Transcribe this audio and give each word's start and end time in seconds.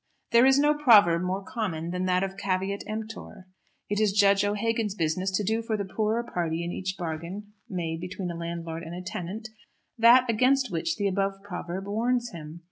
There 0.31 0.47
is 0.47 0.57
no 0.57 0.73
proverb 0.73 1.21
more 1.21 1.43
common 1.43 1.91
than 1.91 2.05
that 2.05 2.23
of 2.23 2.35
"caveat 2.35 2.83
emptor." 2.87 3.45
It 3.87 3.99
is 3.99 4.13
Judge 4.13 4.43
O'Hagan's 4.43 4.95
business 4.95 5.29
to 5.37 5.43
do 5.43 5.61
for 5.61 5.77
the 5.77 5.85
poorer 5.85 6.23
party 6.23 6.63
in 6.65 6.71
each 6.71 6.95
bargain 6.97 7.53
made 7.69 8.01
between 8.01 8.31
a 8.31 8.35
landlord 8.35 8.81
and 8.81 8.95
a 8.95 9.03
tenant 9.03 9.49
that 9.99 10.27
against 10.27 10.71
which 10.71 10.95
the 10.97 11.07
above 11.07 11.43
proverb 11.43 11.85
warns 11.85 12.31
him. 12.31 12.59